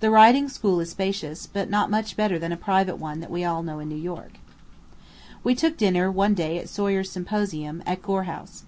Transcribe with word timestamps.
The 0.00 0.10
riding 0.10 0.50
school 0.50 0.78
is 0.80 0.90
spacious, 0.90 1.46
but 1.46 1.70
not 1.70 1.88
much 1.90 2.18
better 2.18 2.38
than 2.38 2.52
a 2.52 2.56
private 2.58 2.96
one 2.98 3.20
that 3.20 3.30
we 3.30 3.40
know 3.44 3.78
in 3.78 3.88
New 3.88 3.94
York. 3.96 4.32
We 5.42 5.54
took 5.54 5.78
dinner 5.78 6.10
one 6.12 6.34
day 6.34 6.58
at 6.58 6.68
Soyer's 6.68 7.10
Symposium, 7.10 7.82
at 7.86 8.02
Gore 8.02 8.24
House. 8.24 8.64